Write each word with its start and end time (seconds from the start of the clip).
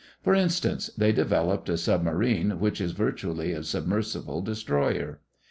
For 0.23 0.33
instance, 0.33 0.89
they 0.97 1.11
developed 1.11 1.69
a 1.69 1.77
submarine 1.77 2.59
which 2.59 2.81
is 2.81 2.93
virtually 2.93 3.51
a 3.51 3.61
submersible 3.61 4.41
destroyer. 4.41 5.21